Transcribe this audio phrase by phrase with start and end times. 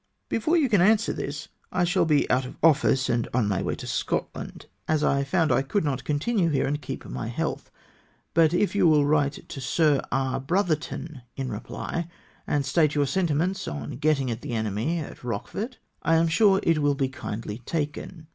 [0.29, 3.75] "Before you can answer this I shall be out of office, and on my way
[3.75, 7.37] to Scotland, as I found I could not continue HOPES EXCITED, 339 here and keep
[7.37, 7.69] my health.
[8.33, 10.39] But if you will write to Sir E.
[10.39, 12.09] Brotherton in reply,
[12.47, 16.59] and state your sentiments on the getting at the enemy at Eochefort, I am sure
[16.63, 18.25] it will be kindly taken.